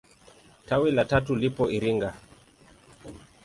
[0.67, 2.11] Tawi la tatu lipo Iringa.